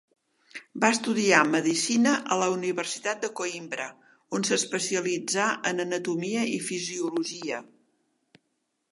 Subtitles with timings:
[0.83, 3.85] Va estudiar medicina a la Universitat de Coïmbra,
[4.37, 7.61] on s'especialitzà en anatomia i fisiologia.